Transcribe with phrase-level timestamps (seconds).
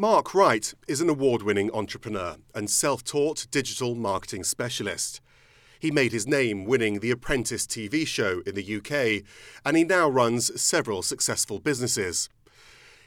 [0.00, 5.20] Mark Wright is an award winning entrepreneur and self taught digital marketing specialist.
[5.78, 9.22] He made his name winning the Apprentice TV show in the UK,
[9.62, 12.30] and he now runs several successful businesses.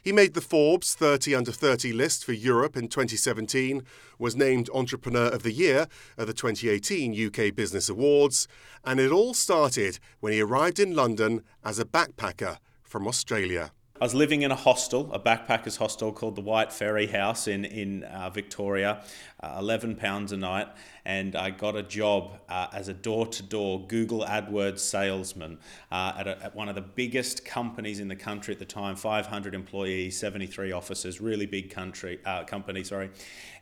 [0.04, 3.82] He made the Forbes 30 Under 30 list for Europe in 2017,
[4.16, 8.46] was named Entrepreneur of the Year at the 2018 UK Business Awards,
[8.84, 13.72] and it all started when he arrived in London as a backpacker from Australia.
[14.00, 17.64] I was living in a hostel, a backpackers hostel called the White Ferry House in
[17.64, 19.04] in uh, Victoria,
[19.40, 20.66] uh, eleven pounds a night,
[21.04, 25.58] and I got a job uh, as a door-to-door Google AdWords salesman
[25.92, 28.96] uh, at, a, at one of the biggest companies in the country at the time,
[28.96, 33.10] five hundred employees, seventy-three offices, really big country uh, company, sorry,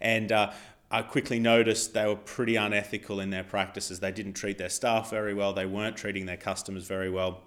[0.01, 0.33] and.
[0.33, 0.51] Uh,
[0.95, 4.01] I quickly noticed they were pretty unethical in their practices.
[4.01, 5.55] They didn't treat their staff very well.
[5.55, 7.41] They weren't treating their customers very well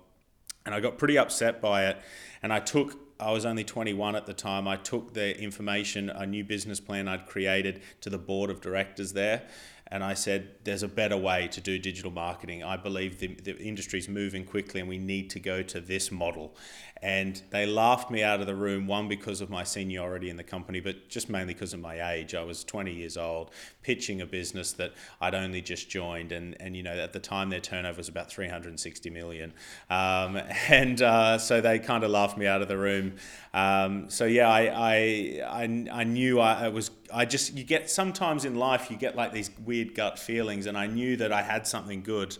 [0.65, 1.97] and I got pretty upset by it.
[2.41, 6.25] And I took, I was only 21 at the time, I took the information, a
[6.25, 9.43] new business plan I'd created to the board of directors there
[9.91, 12.63] and I said, there's a better way to do digital marketing.
[12.63, 16.55] I believe the, the industry's moving quickly and we need to go to this model.
[17.03, 20.43] And they laughed me out of the room, one because of my seniority in the
[20.43, 22.33] company, but just mainly because of my age.
[22.33, 23.51] I was 20 years old,
[23.83, 26.31] pitching a business that I'd only just joined.
[26.31, 29.53] And, and you know, at the time, their turnover was about 360 million.
[29.89, 30.37] Um,
[30.69, 33.17] and uh, so they kind of laughed me out of the room.
[33.53, 37.89] Um, so yeah, I, I, I, I knew I, I was, I just, you get,
[37.89, 40.65] sometimes in life, you get like these weird gut feelings.
[40.65, 42.37] And I knew that I had something good.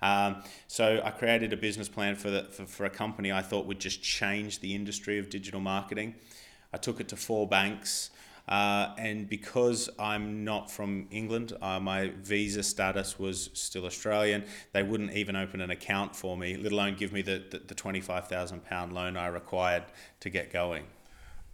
[0.00, 3.66] Um, so I created a business plan for, the, for, for a company I thought
[3.66, 6.14] would just change the industry of digital marketing.
[6.72, 8.10] I took it to four banks.
[8.48, 14.44] Uh, and because I'm not from England, uh, my visa status was still Australian.
[14.72, 17.74] They wouldn't even open an account for me, let alone give me the, the, the
[17.74, 19.84] £25,000 loan I required
[20.20, 20.84] to get going.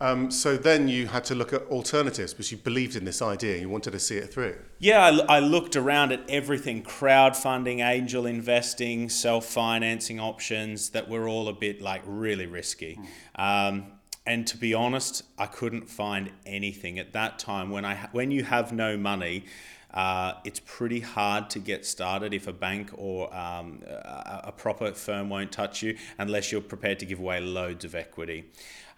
[0.05, 3.57] Um, so then you had to look at alternatives because you believed in this idea.
[3.57, 4.59] You wanted to see it through.
[4.79, 11.27] Yeah, I, I looked around at everything crowdfunding, angel investing, self financing options that were
[11.27, 12.99] all a bit like really risky.
[13.39, 13.69] Mm.
[13.71, 13.87] Um,
[14.27, 17.71] and to be honest, I couldn't find anything at that time.
[17.71, 19.47] When I when you have no money,
[19.95, 24.93] uh, it's pretty hard to get started if a bank or um, a, a, proper
[24.93, 28.45] firm won't touch you unless you're prepared to give away loads of equity.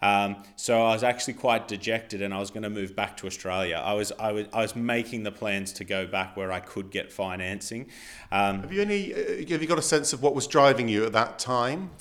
[0.01, 3.27] Um, so I was actually quite dejected, and I was going to move back to
[3.27, 3.81] Australia.
[3.83, 6.89] I was, I was, I was making the plans to go back where I could
[6.89, 7.89] get financing.
[8.31, 9.13] Um, have you any?
[9.13, 11.91] Uh, have you got a sense of what was driving you at that time?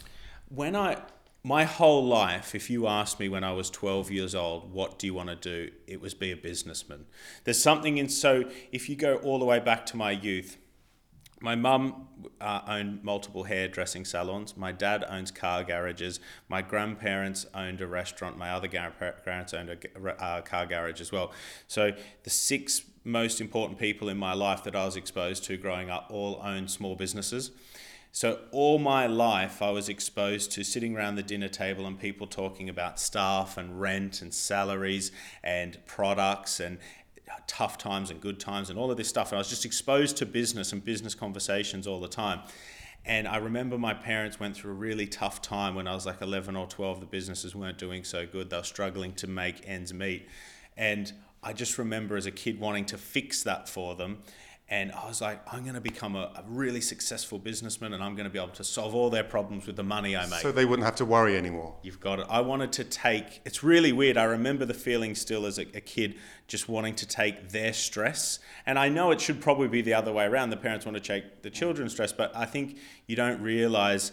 [0.48, 0.98] When I
[1.46, 5.06] my whole life, if you asked me when I was 12 years old, what do
[5.06, 5.70] you want to do?
[5.86, 7.06] It was be a businessman.
[7.44, 10.56] There's something in, so if you go all the way back to my youth,
[11.40, 12.08] my mum
[12.40, 14.56] uh, owned multiple hairdressing salons.
[14.56, 16.18] My dad owns car garages.
[16.48, 18.36] My grandparents owned a restaurant.
[18.36, 21.32] My other grandparents owned a uh, car garage as well.
[21.68, 21.92] So
[22.24, 26.08] the six most important people in my life that I was exposed to growing up
[26.10, 27.52] all owned small businesses.
[28.16, 32.26] So all my life, I was exposed to sitting around the dinner table and people
[32.26, 35.12] talking about staff and rent and salaries
[35.44, 36.78] and products and
[37.46, 39.32] tough times and good times and all of this stuff.
[39.32, 42.40] And I was just exposed to business and business conversations all the time.
[43.04, 46.22] And I remember my parents went through a really tough time when I was like
[46.22, 47.00] 11 or 12.
[47.00, 48.48] The businesses weren't doing so good.
[48.48, 50.26] They were struggling to make ends meet.
[50.74, 51.12] And
[51.42, 54.22] I just remember as a kid wanting to fix that for them
[54.68, 58.16] and I was like, I'm going to become a, a, really successful businessman and I'm
[58.16, 60.40] going to be able to solve all their problems with the money I make.
[60.40, 61.76] So they wouldn't have to worry anymore.
[61.84, 62.26] You've got it.
[62.28, 64.16] I wanted to take, it's really weird.
[64.16, 66.16] I remember the feeling still as a, a kid
[66.48, 68.40] just wanting to take their stress.
[68.66, 70.50] And I know it should probably be the other way around.
[70.50, 74.10] The parents want to take the children's stress, but I think you don't realize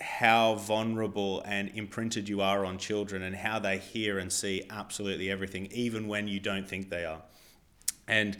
[0.00, 5.30] how vulnerable and imprinted you are on children and how they hear and see absolutely
[5.30, 7.20] everything, even when you don't think they are.
[8.08, 8.38] And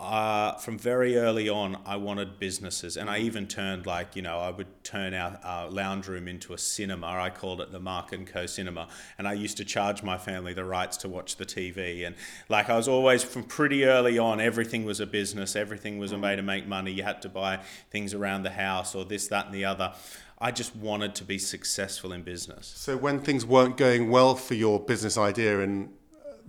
[0.00, 4.38] uh, from very early on, I wanted businesses, and I even turned like you know
[4.38, 7.06] I would turn our, our lounge room into a cinema.
[7.06, 8.88] I called it the Mark and Co Cinema,
[9.18, 12.06] and I used to charge my family the rights to watch the TV.
[12.06, 12.16] And
[12.48, 15.54] like I was always from pretty early on, everything was a business.
[15.54, 16.92] Everything was a way to make money.
[16.92, 17.60] You had to buy
[17.90, 19.92] things around the house or this, that, and the other.
[20.38, 22.72] I just wanted to be successful in business.
[22.74, 25.90] So when things weren't going well for your business idea and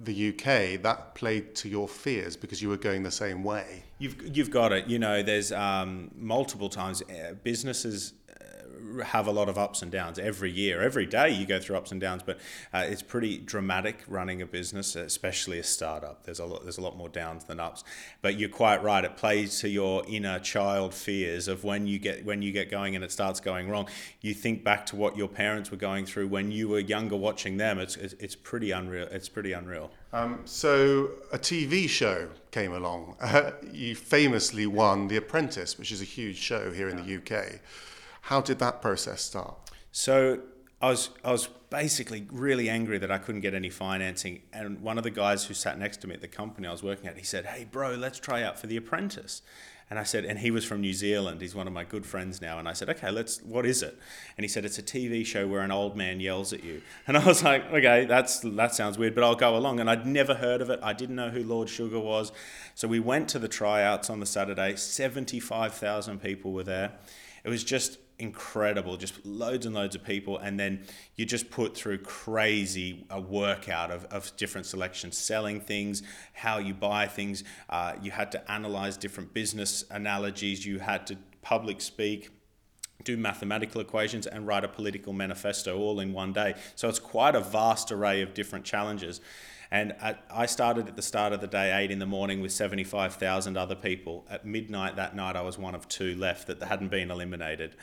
[0.03, 3.83] the UK, that played to your fears because you were going the same way.
[3.99, 4.87] You've you've got it.
[4.87, 8.13] You know, there's um, multiple times uh, businesses
[9.05, 10.81] have a lot of ups and downs every year.
[10.81, 12.39] Every day you go through ups and downs, but
[12.73, 16.23] uh, it's pretty dramatic running a business, especially a startup.
[16.23, 17.83] There's a lot, there's a lot more downs than ups.
[18.21, 19.03] But you're quite right.
[19.03, 22.95] It plays to your inner child fears of when you get when you get going
[22.95, 23.87] and it starts going wrong.
[24.21, 27.57] You think back to what your parents were going through when you were younger, watching
[27.57, 27.79] them.
[27.79, 29.07] It's it's, it's pretty unreal.
[29.11, 29.91] It's pretty unreal.
[30.13, 33.15] Um, so a TV show came along.
[33.21, 37.59] Uh, you famously won The Apprentice, which is a huge show here in the UK.
[38.21, 39.57] How did that process start?
[39.91, 40.39] So
[40.81, 44.97] I was I was basically really angry that I couldn't get any financing, and one
[44.97, 47.17] of the guys who sat next to me at the company I was working at,
[47.17, 49.41] he said, "Hey, bro, let's try out for The Apprentice."
[49.91, 51.41] And I said, and he was from New Zealand.
[51.41, 52.57] He's one of my good friends now.
[52.57, 53.41] And I said, okay, let's.
[53.41, 53.99] What is it?
[54.37, 56.81] And he said, it's a TV show where an old man yells at you.
[57.07, 59.81] And I was like, okay, that's that sounds weird, but I'll go along.
[59.81, 60.79] And I'd never heard of it.
[60.81, 62.31] I didn't know who Lord Sugar was.
[62.73, 64.77] So we went to the tryouts on the Saturday.
[64.77, 66.93] Seventy-five thousand people were there.
[67.43, 70.85] It was just incredible, just loads and loads of people, and then
[71.15, 76.03] you just put through crazy a uh, workout of, of different selections, selling things,
[76.33, 77.43] how you buy things.
[77.69, 80.65] Uh, you had to analyze different business analogies.
[80.65, 82.29] You had to public speak.
[83.03, 86.53] Do mathematical equations and write a political manifesto all in one day.
[86.75, 89.21] So it's quite a vast array of different challenges.
[89.71, 92.51] And at, I started at the start of the day, eight in the morning, with
[92.51, 94.25] 75,000 other people.
[94.29, 97.75] At midnight that night, I was one of two left that hadn't been eliminated.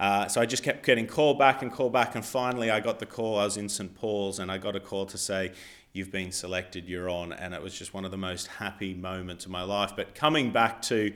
[0.00, 2.98] Uh, so I just kept getting call back and call back, and finally I got
[2.98, 3.38] the call.
[3.38, 5.52] I was in St Paul's, and I got a call to say,
[5.92, 6.88] "You've been selected.
[6.88, 9.92] You're on." And it was just one of the most happy moments of my life.
[9.94, 11.12] But coming back to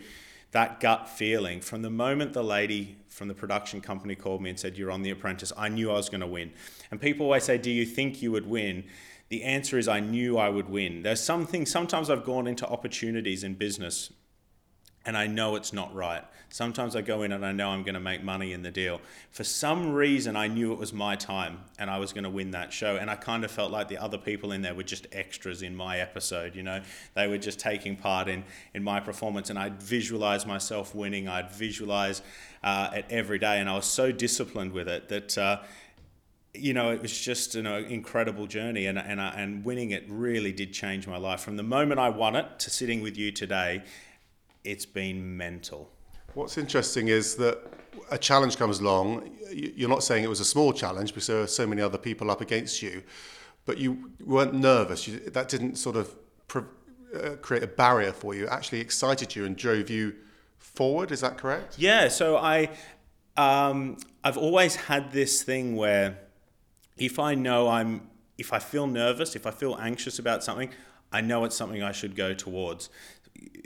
[0.52, 4.58] that gut feeling from the moment the lady from the production company called me and
[4.58, 6.52] said, You're on The Apprentice, I knew I was going to win.
[6.90, 8.84] And people always say, Do you think you would win?
[9.28, 11.02] The answer is, I knew I would win.
[11.02, 14.10] There's something, sometimes I've gone into opportunities in business
[15.08, 16.22] and I know it's not right.
[16.50, 19.00] Sometimes I go in and I know I'm going to make money in the deal.
[19.30, 22.50] For some reason, I knew it was my time and I was going to win
[22.50, 22.96] that show.
[22.96, 25.74] And I kind of felt like the other people in there were just extras in
[25.74, 26.54] my episode.
[26.54, 26.82] You know,
[27.14, 29.48] they were just taking part in, in my performance.
[29.48, 32.20] And I'd visualize myself winning, I'd visualize
[32.62, 33.60] uh, it every day.
[33.60, 35.38] And I was so disciplined with it that.
[35.38, 35.60] Uh,
[36.54, 40.72] you know, it was just an incredible journey, and and and winning it really did
[40.72, 41.40] change my life.
[41.40, 43.82] From the moment I won it to sitting with you today,
[44.64, 45.90] it's been mental.
[46.34, 47.58] What's interesting is that
[48.10, 49.30] a challenge comes along.
[49.52, 52.30] You're not saying it was a small challenge because there are so many other people
[52.30, 53.02] up against you,
[53.64, 55.08] but you weren't nervous.
[55.08, 56.14] You, that didn't sort of
[56.54, 58.44] uh, create a barrier for you.
[58.44, 60.14] It actually excited you and drove you
[60.58, 61.10] forward.
[61.12, 61.78] Is that correct?
[61.78, 62.08] Yeah.
[62.08, 62.70] So I,
[63.36, 66.18] um, I've always had this thing where,
[66.98, 70.70] if I know I'm, if I feel nervous, if I feel anxious about something,
[71.12, 72.90] I know it's something I should go towards.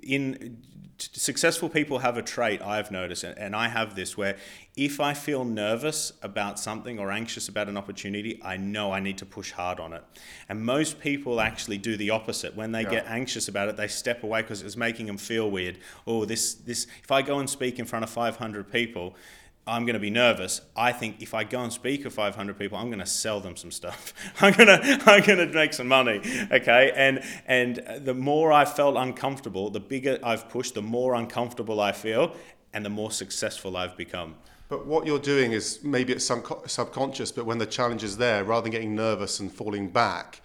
[0.02, 0.62] In
[0.99, 4.37] successful people have a trait I've noticed, and I have this where
[4.76, 9.19] if I feel nervous about something or anxious about an opportunity, I know I need
[9.19, 10.02] to push hard on it.
[10.49, 12.55] And most people actually do the opposite.
[12.55, 12.90] When they yeah.
[12.90, 15.79] get anxious about it, they step away because it's making them feel weird.
[16.06, 19.17] Oh, this, this, if I go and speak in front of 500 people,
[19.64, 20.61] I'm going to be nervous.
[20.75, 23.56] I think if I go and speak to 500 people, I'm going to sell them
[23.56, 24.12] some stuff.
[24.41, 26.20] I'm going to I'm going to make some money.
[26.50, 31.81] Okay, and and the more I felt uncomfortable, the bigger I've pushed, the more uncomfortable
[31.81, 32.35] I feel,
[32.73, 34.35] and the more successful I've become.
[34.69, 38.62] But what you're doing is maybe it's subconscious, but when the challenge is there, rather
[38.62, 40.41] than getting nervous and falling back,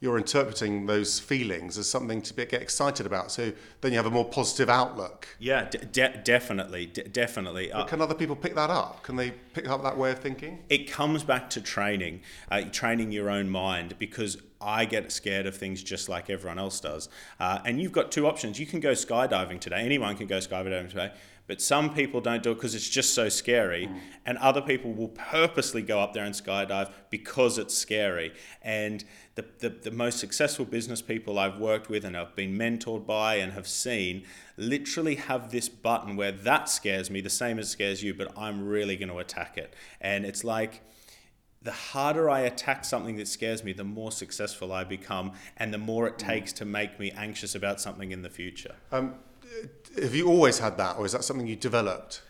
[0.00, 3.32] you're interpreting those feelings as something to get excited about.
[3.32, 5.26] So then you have a more positive outlook.
[5.40, 7.70] Yeah, de- definitely, de- definitely.
[7.72, 9.02] But can other people pick that up?
[9.02, 10.62] Can they pick up that way of thinking?
[10.68, 15.56] It comes back to training, uh, training your own mind, because I get scared of
[15.56, 17.08] things just like everyone else does.
[17.40, 18.60] Uh, and you've got two options.
[18.60, 19.80] You can go skydiving today.
[19.80, 21.12] Anyone can go skydiving today.
[21.48, 23.86] But some people don't do it because it's just so scary.
[23.86, 23.98] Mm.
[24.26, 28.34] And other people will purposely go up there and skydive because it's scary.
[28.62, 29.02] And
[29.34, 33.36] the, the, the most successful business people I've worked with and I've been mentored by
[33.36, 34.24] and have seen
[34.58, 38.68] literally have this button where that scares me the same as scares you, but I'm
[38.68, 39.74] really going to attack it.
[40.02, 40.82] And it's like,
[41.60, 45.78] the harder I attack something that scares me, the more successful I become, and the
[45.78, 46.26] more it mm.
[46.26, 48.76] takes to make me anxious about something in the future.
[48.92, 49.14] Um,
[50.02, 52.22] have you always had that, or is that something you developed?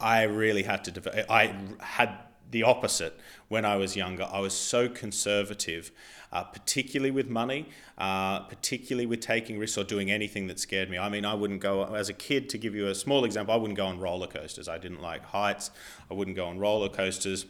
[0.00, 1.26] I really had to develop.
[1.30, 2.18] I had
[2.50, 4.28] the opposite when I was younger.
[4.30, 5.90] I was so conservative,
[6.32, 10.98] uh, particularly with money, uh, particularly with taking risks or doing anything that scared me.
[10.98, 13.56] I mean, I wouldn't go, as a kid, to give you a small example, I
[13.56, 14.68] wouldn't go on roller coasters.
[14.68, 15.70] I didn't like heights.
[16.10, 17.46] I wouldn't go on roller coasters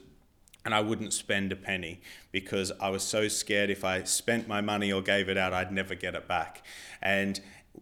[0.64, 2.00] and I wouldn't spend a penny
[2.32, 5.72] because I was so scared if I spent my money or gave it out, I'd
[5.72, 6.64] never get it back.
[7.02, 7.40] And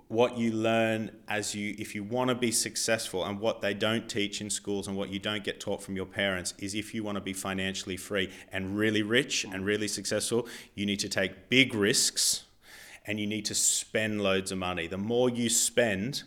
[0.08, 4.08] what you learn as you if you want to be successful and what they don't
[4.08, 7.04] teach in schools and what you don't get taught from your parents is if you
[7.04, 11.48] want to be financially free and really rich and really successful you need to take
[11.48, 12.44] big risks
[13.06, 14.86] and you need to spend loads of money.
[14.86, 16.22] The more you spend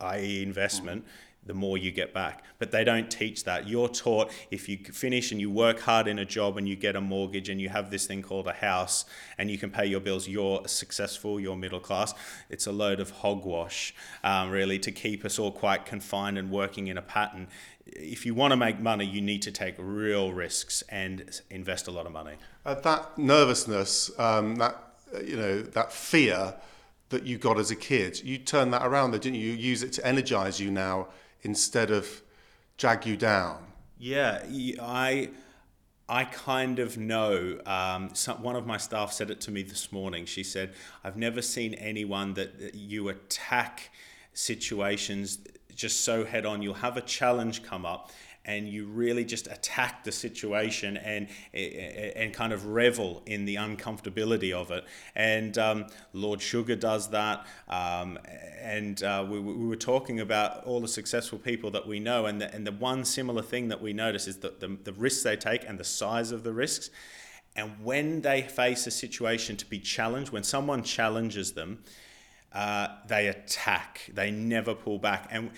[0.00, 1.04] i.e investment
[1.48, 2.44] the more you get back.
[2.58, 3.66] But they don't teach that.
[3.66, 6.94] You're taught if you finish and you work hard in a job and you get
[6.94, 9.06] a mortgage and you have this thing called a house
[9.38, 12.14] and you can pay your bills, you're successful, you're middle class.
[12.50, 16.86] It's a load of hogwash, um, really, to keep us all quite confined and working
[16.86, 17.48] in a pattern.
[17.86, 21.90] If you want to make money, you need to take real risks and invest a
[21.90, 22.34] lot of money.
[22.66, 24.76] Uh, that nervousness, um, that
[25.24, 26.54] you know, that fear
[27.08, 29.50] that you got as a kid, you turned that around, though, didn't you?
[29.50, 31.08] You use it to energize you now
[31.42, 32.22] instead of
[32.76, 33.64] drag you down?
[33.98, 34.42] Yeah,
[34.80, 35.30] I.
[36.10, 37.60] I kind of know.
[37.66, 40.24] Um, some, one of my staff said it to me this morning.
[40.24, 40.72] She said,
[41.04, 43.90] "I've never seen anyone that, that you attack
[44.32, 45.38] situations
[45.74, 46.60] just so head on.
[46.62, 48.10] You'll have a challenge come up,
[48.44, 54.52] and you really just attack the situation and and kind of revel in the uncomfortability
[54.52, 54.84] of it.
[55.14, 57.46] And um, Lord Sugar does that.
[57.68, 58.18] Um,
[58.60, 62.40] and uh, we, we were talking about all the successful people that we know, and
[62.40, 65.36] the, and the one similar thing that we notice is that the, the risks they
[65.36, 66.90] take and the size of the risks.
[67.54, 71.82] And when they face a situation to be challenged, when someone challenges them,
[72.52, 74.10] uh, they attack.
[74.14, 75.28] They never pull back.
[75.30, 75.50] And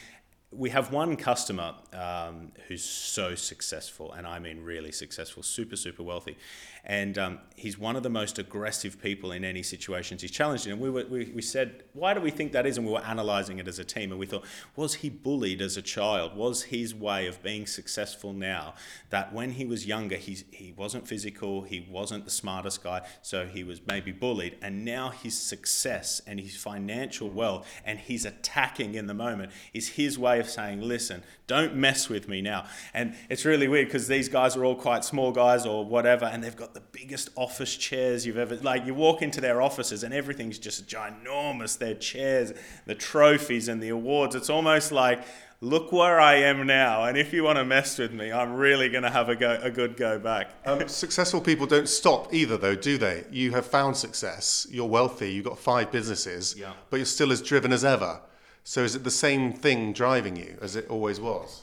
[0.52, 6.02] we have one customer um, who's so successful, and I mean really successful, super, super
[6.02, 6.36] wealthy.
[6.84, 10.72] And um, he's one of the most aggressive people in any situations he's challenged in.
[10.72, 12.78] And we, were, we, we said, why do we think that is?
[12.78, 14.10] And we were analyzing it as a team.
[14.10, 14.44] And we thought,
[14.76, 16.36] was he bullied as a child?
[16.36, 18.74] Was his way of being successful now
[19.10, 23.46] that when he was younger, he's, he wasn't physical, he wasn't the smartest guy, so
[23.46, 24.56] he was maybe bullied.
[24.62, 29.88] And now his success and his financial wealth and his attacking in the moment is
[29.88, 32.66] his way of saying, listen, don't mess with me now.
[32.94, 36.42] And it's really weird because these guys are all quite small guys or whatever, and
[36.42, 38.86] they've got the biggest office chairs you've ever like.
[38.86, 41.78] You walk into their offices and everything's just ginormous.
[41.78, 42.52] Their chairs,
[42.86, 44.34] the trophies, and the awards.
[44.34, 45.24] It's almost like
[45.60, 48.88] look where I am now, and if you want to mess with me, I'm really
[48.88, 50.52] going to have a go, a good go back.
[50.64, 53.24] Um, successful people don't stop either, though, do they?
[53.30, 54.66] You have found success.
[54.70, 55.32] You're wealthy.
[55.32, 56.72] You've got five businesses, yeah.
[56.88, 58.20] but you're still as driven as ever.
[58.64, 61.62] So is it the same thing driving you as it always was?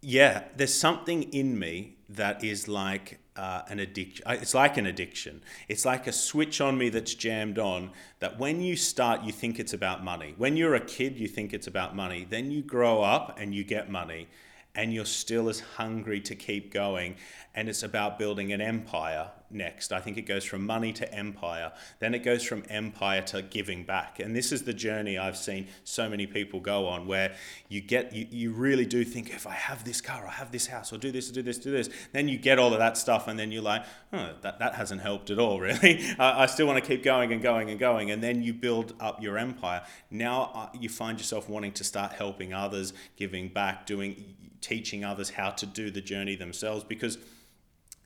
[0.00, 4.26] Yeah, there's something in me that is like uh, an addiction.
[4.26, 5.42] Uh, it's like an addiction.
[5.68, 7.90] It's like a switch on me that's jammed on.
[8.20, 10.34] That when you start, you think it's about money.
[10.36, 12.26] When you're a kid, you think it's about money.
[12.28, 14.28] Then you grow up and you get money,
[14.74, 17.16] and you're still as hungry to keep going.
[17.54, 19.92] And it's about building an empire next.
[19.92, 21.72] I think it goes from money to empire.
[22.00, 24.18] Then it goes from empire to giving back.
[24.18, 27.34] And this is the journey I've seen so many people go on where
[27.68, 30.66] you get, you, you really do think, if I have this car, I have this
[30.66, 31.88] house, or do this, do this, do this.
[32.12, 35.00] Then you get all of that stuff, and then you're like, oh, that, that hasn't
[35.00, 36.04] helped at all, really.
[36.18, 38.10] I still want to keep going and going and going.
[38.10, 39.82] And then you build up your empire.
[40.10, 45.30] Now uh, you find yourself wanting to start helping others, giving back, doing, teaching others
[45.30, 47.18] how to do the journey themselves because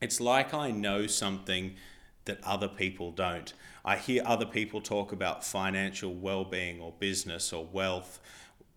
[0.00, 1.74] it's like I know something
[2.24, 3.52] that other people don't.
[3.84, 8.20] I hear other people talk about financial well-being or business or wealth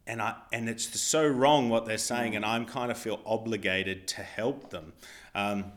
[0.08, 4.08] and I and it's so wrong what they're saying and I'm kind of feel obligated
[4.10, 4.94] to help them.
[5.36, 5.72] Um,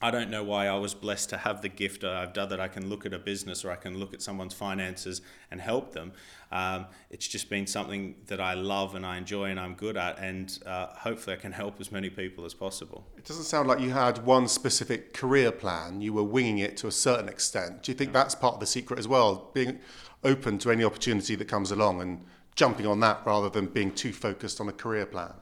[0.00, 2.68] I don't know why I was blessed to have the gift I've done that I
[2.68, 6.12] can look at a business or I can look at someone's finances and help them.
[6.52, 10.18] Um, it's just been something that I love and I enjoy and I'm good at,
[10.20, 13.04] and uh, hopefully I can help as many people as possible.
[13.16, 16.00] It doesn't sound like you had one specific career plan.
[16.00, 17.82] You were winging it to a certain extent.
[17.82, 19.50] Do you think that's part of the secret as well?
[19.52, 19.80] Being
[20.22, 22.24] open to any opportunity that comes along and
[22.54, 25.34] jumping on that rather than being too focused on a career plan?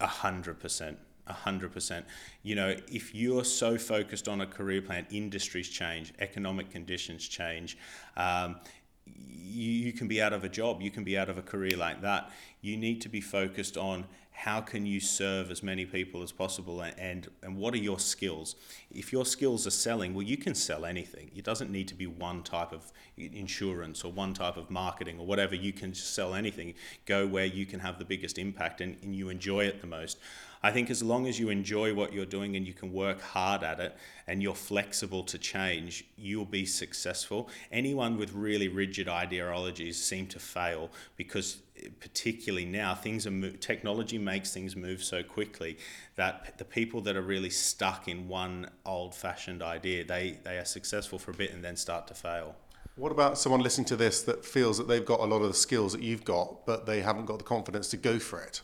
[0.00, 0.98] A hundred percent.
[1.26, 2.04] A hundred percent.
[2.42, 7.78] You know, if you're so focused on a career plan, industries change, economic conditions change.
[8.16, 8.56] Um,
[9.04, 11.76] you, you can be out of a job, you can be out of a career
[11.76, 12.30] like that.
[12.60, 16.80] You need to be focused on how can you serve as many people as possible
[16.80, 18.56] and, and, and what are your skills
[18.90, 22.06] if your skills are selling well you can sell anything it doesn't need to be
[22.06, 26.72] one type of insurance or one type of marketing or whatever you can sell anything
[27.04, 30.18] go where you can have the biggest impact and, and you enjoy it the most
[30.64, 33.64] I think as long as you enjoy what you're doing and you can work hard
[33.64, 33.96] at it
[34.28, 37.48] and you're flexible to change, you'll be successful.
[37.72, 44.18] Anyone with really rigid ideologies seem to fail because eh, particularly now things are technology
[44.18, 45.78] makes things move so quickly
[46.14, 50.64] that the people that are really stuck in one old fashioned idea they they are
[50.64, 52.54] successful for a bit and then start to fail
[52.94, 55.54] What about someone listening to this that feels that they've got a lot of the
[55.54, 58.60] skills that you've got, but they haven't got the confidence to go for it?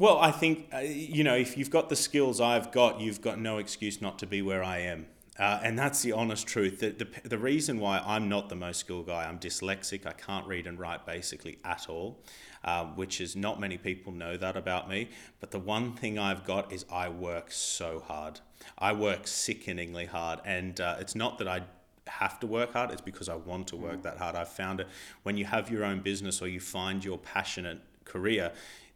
[0.00, 3.40] Well, I think, uh, you know, if you've got the skills I've got, you've got
[3.40, 5.06] no excuse not to be where I am.
[5.36, 6.78] Uh, and that's the honest truth.
[6.78, 10.46] The, the, the reason why I'm not the most skilled guy, I'm dyslexic, I can't
[10.46, 12.20] read and write basically at all,
[12.62, 15.08] uh, which is not many people know that about me.
[15.40, 18.38] But the one thing I've got is I work so hard.
[18.78, 20.38] I work sickeningly hard.
[20.44, 21.62] And uh, it's not that I
[22.06, 24.36] have to work hard, it's because I want to work that hard.
[24.36, 24.86] I've found it
[25.24, 28.52] when you have your own business or you find your passionate career,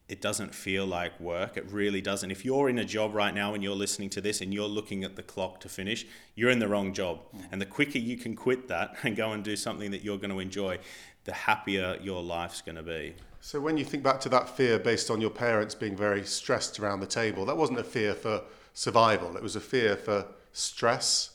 [0.09, 1.57] it doesn't feel like work.
[1.57, 2.31] It really doesn't.
[2.31, 5.05] If you're in a job right now and you're listening to this and you're looking
[5.05, 7.21] at the clock to finish, you're in the wrong job.
[7.35, 7.45] Mm.
[7.53, 10.31] And the quicker you can quit that and go and do something that you're going
[10.31, 10.79] to enjoy,
[11.25, 13.15] the happier your life's going to be.
[13.41, 16.79] So when you think back to that fear based on your parents being very stressed
[16.79, 18.43] around the table, that wasn't a fear for
[18.75, 19.37] survival.
[19.37, 21.31] It was a fear for stress.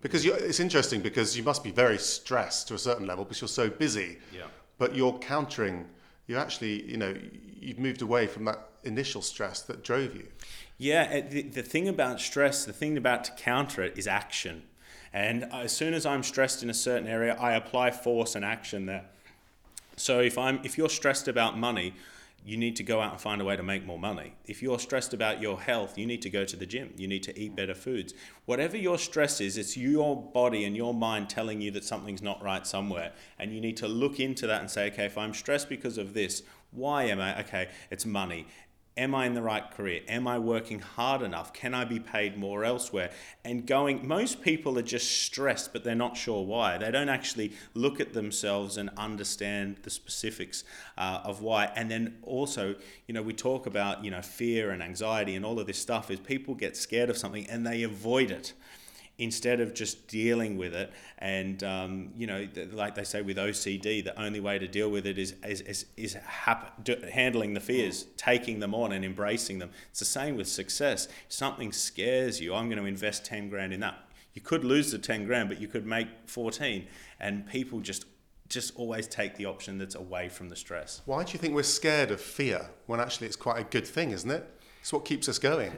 [0.00, 3.48] Because it's interesting because you must be very stressed to a certain level because you're
[3.48, 4.18] so busy.
[4.34, 4.44] Yeah.
[4.78, 5.86] But you're countering
[6.30, 7.12] you actually, you know,
[7.60, 10.28] you've moved away from that initial stress that drove you.
[10.78, 14.62] Yeah, the, the thing about stress, the thing about to counter it is action.
[15.12, 18.86] And as soon as I'm stressed in a certain area, I apply force and action
[18.86, 19.06] there.
[19.96, 21.94] So if I'm if you're stressed about money,
[22.44, 24.34] you need to go out and find a way to make more money.
[24.46, 26.94] If you're stressed about your health, you need to go to the gym.
[26.96, 28.14] You need to eat better foods.
[28.46, 32.42] Whatever your stress is, it's your body and your mind telling you that something's not
[32.42, 33.12] right somewhere.
[33.38, 36.14] And you need to look into that and say, okay, if I'm stressed because of
[36.14, 37.40] this, why am I?
[37.40, 38.46] Okay, it's money.
[38.96, 40.02] Am I in the right career?
[40.08, 41.52] Am I working hard enough?
[41.52, 43.10] Can I be paid more elsewhere?
[43.44, 46.76] And going, most people are just stressed, but they're not sure why.
[46.76, 50.64] They don't actually look at themselves and understand the specifics
[50.98, 51.66] uh, of why.
[51.76, 52.74] And then also,
[53.06, 56.10] you know, we talk about, you know, fear and anxiety and all of this stuff
[56.10, 58.54] is people get scared of something and they avoid it
[59.20, 60.90] instead of just dealing with it.
[61.18, 65.06] And um, you know, like they say with OCD, the only way to deal with
[65.06, 69.70] it is is is, is hap- handling the fears, taking them on, and embracing them.
[69.90, 71.06] It's the same with success.
[71.28, 72.54] Something scares you.
[72.54, 73.96] I'm going to invest ten grand in that.
[74.32, 76.86] You could lose the ten grand, but you could make fourteen.
[77.20, 78.06] And people just
[78.48, 81.02] just always take the option that's away from the stress.
[81.04, 84.10] Why do you think we're scared of fear when actually it's quite a good thing,
[84.10, 84.44] isn't it?
[84.80, 85.72] It's what keeps us going.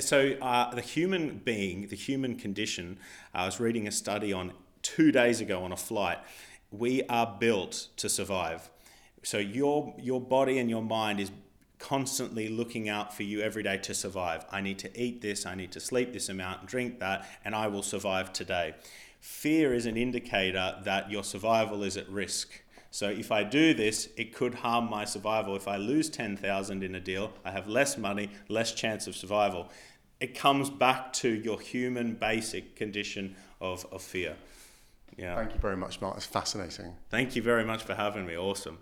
[0.00, 2.98] So uh, the human being, the human condition,
[3.32, 4.52] I was reading a study on
[4.82, 6.18] two days ago on a flight.
[6.72, 8.68] We are built to survive.
[9.22, 11.30] So your your body and your mind is
[11.78, 14.44] constantly looking out for you every day to survive.
[14.50, 17.68] I need to eat this, I need to sleep this amount, drink that, and I
[17.68, 18.74] will survive today.
[19.20, 22.62] Fear is an indicator that your survival is at risk.
[22.96, 25.54] So if I do this, it could harm my survival.
[25.54, 29.68] If I lose 10,000 in a deal, I have less money, less chance of survival.
[30.18, 34.36] It comes back to your human basic condition of, of fear.
[35.18, 35.36] Yeah.
[35.36, 36.16] Thank you very much, Mark.
[36.16, 36.94] It's fascinating.
[37.10, 38.34] Thank you very much for having me.
[38.34, 38.74] Awesome.